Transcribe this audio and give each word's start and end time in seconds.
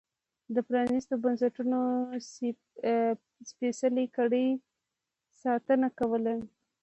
د 0.55 0.55
پرانیستو 0.67 1.15
بنسټونو 1.23 1.79
سپېڅلې 3.49 4.05
کړۍ 4.17 4.47
ساتنه 5.41 5.87
کوله. 5.99 6.35